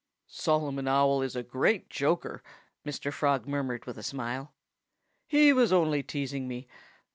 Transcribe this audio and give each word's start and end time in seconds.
"Solomon 0.25 0.87
Owl 0.87 1.21
is 1.21 1.35
a 1.35 1.43
great 1.43 1.87
joker," 1.87 2.41
Mr. 2.83 3.13
Frog 3.13 3.45
murmured 3.47 3.85
with 3.85 3.99
a 3.99 4.01
smile. 4.01 4.51
"He 5.27 5.53
was 5.53 5.71
only 5.71 6.01
teasing 6.01 6.47
me. 6.47 6.67